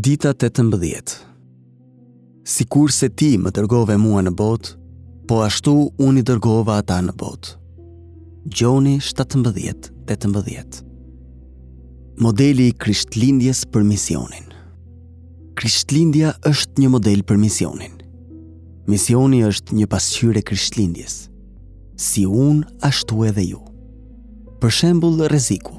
[0.00, 1.26] Dita 18
[2.44, 4.68] Si kur se ti më dërgove mua në bot,
[5.26, 5.72] po ashtu
[6.06, 7.48] unë i dërgova ata në bot.
[8.46, 10.76] Gjoni 17-18
[12.22, 14.46] Modeli i krishtlindjes për misionin
[15.58, 17.96] Krishtlindja është një model për misionin.
[18.86, 21.16] Misioni është një pasqyre krishtlindjes.
[21.98, 23.64] Si unë, ashtu edhe ju.
[24.62, 25.74] Për shembul, reziku.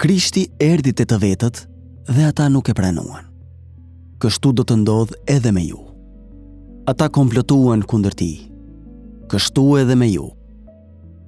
[0.00, 1.62] Krishti erdi të të vetët
[2.08, 3.30] dhe ata nuk e pranuan.
[4.22, 5.78] Kështu do të ndodh edhe me ju.
[6.90, 8.30] Ata komplotuan kundër ti.
[9.30, 10.26] Kështu edhe me ju.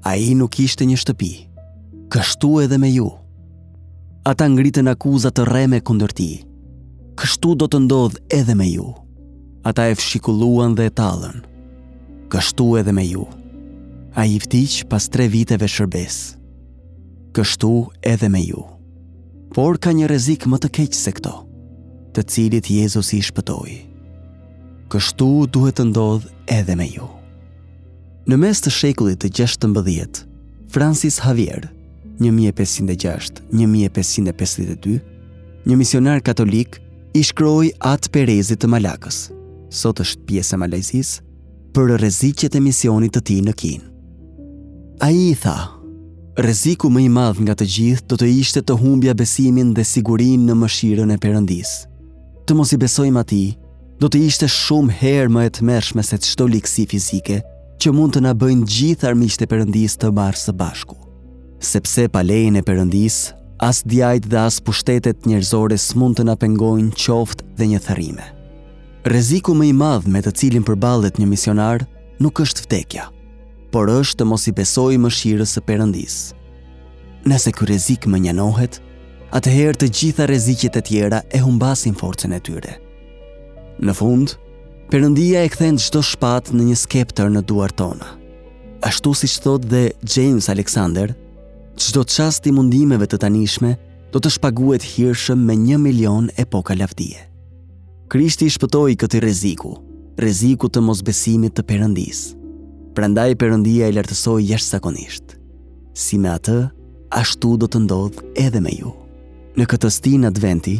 [0.04, 1.32] A i nuk ishte një shtëpi.
[2.14, 3.08] Kështu edhe me ju.
[4.26, 6.28] Ata ngritën akuzat të reme kundër ti.
[7.18, 8.88] Kështu do të ndodh edhe me ju.
[9.64, 11.38] Ata e fshikulluan dhe e talën.
[12.34, 13.26] Kështu edhe me ju.
[14.14, 16.34] A i vtiq pas tre viteve shërbes.
[16.34, 17.34] Kështu edhe me ju.
[17.34, 17.74] Kështu
[18.10, 18.62] edhe me ju
[19.54, 21.32] por ka një rrezik më të keq se këto,
[22.14, 23.76] të cilit Jezusi i shpëtoi.
[24.90, 27.06] Kështu duhet të ndodh edhe me ju.
[28.30, 30.16] Në mes të shekullit të 16,
[30.74, 31.62] Francis Xavier,
[32.20, 34.96] 1506-1552,
[35.70, 36.70] një misionar katolik,
[37.14, 39.28] i shkroi atë Perezit të Malakës,
[39.70, 41.20] sot është pjesë e Malajzisë,
[41.74, 43.88] për rreziqet e misionit të tij në Kinë.
[45.06, 45.58] Ai i tha,
[46.36, 50.48] Reziku më i madh nga të gjithë do të ishte të humbja besimin dhe sigurin
[50.48, 51.74] në mëshirën e përëndis.
[52.50, 53.44] Të mos i besojmë ati,
[54.02, 57.36] do të ishte shumë herë më e të mershme se të shto likësi fizike
[57.78, 60.98] që mund të nabëjnë gjithë armisht e përëndis të barë së bashku.
[61.62, 63.20] Sepse palejnë e përëndis,
[63.62, 68.26] as djajt dhe as pushtetet njerëzore s'mund mund të nga pengojnë qoftë dhe një thërime.
[69.06, 71.86] Reziku më i madh me të cilin përbalet një misionar
[72.18, 73.06] nuk është vdekja,
[73.74, 76.14] por është të mos i besoj shirës së Perëndis.
[77.26, 78.76] Nëse ky rrezik më njanohet,
[79.34, 82.74] atëherë të gjitha rezikjet e tjera e humbasin forcën e tyre.
[83.82, 84.36] Në fund,
[84.92, 88.12] Perëndia e kthen çdo shpatë në një skeptër në duar tona.
[88.86, 91.10] Ashtu siç thot dhe James Alexander,
[91.74, 93.72] çdo çast i mundimeve të tanishme
[94.14, 97.26] do të shpaguhet hirshëm me një milion epoka lafdije.
[98.12, 99.74] Krishti shpëtoi këtë rreziku,
[100.20, 102.43] rreziku të mosbesimit të përëndisë.
[102.94, 105.32] Prandaj Perëndia e lartësoi jashtëzakonisht.
[105.98, 106.60] Si me atë,
[107.10, 108.92] ashtu do të ndodh edhe me ju.
[109.58, 110.76] Në këtë stin adventi,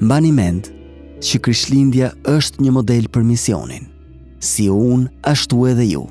[0.00, 0.70] mbani mend
[1.22, 3.84] që Krishtlindja është një model për misionin.
[4.42, 6.06] Si Unë, ashtu edhe ju.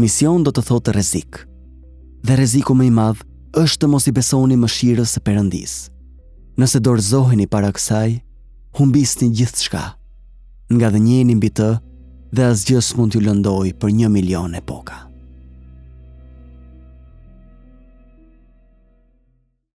[0.00, 1.42] Mision do të thotë rrezik.
[2.22, 3.26] Dhe rreziku më i madh
[3.62, 5.82] është të mos i besoni mëshirës së Perëndisë.
[6.62, 8.20] Nëse dorëzoheni para kësaj,
[8.78, 9.82] humbisni gjithçka.
[10.72, 11.72] Nga dhënjeheni mbi të
[12.32, 15.01] dhe asgjës mund t'ju lëndoj për një milion e poka.